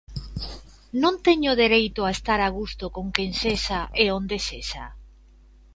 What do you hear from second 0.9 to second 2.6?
Non teño dereito a estar a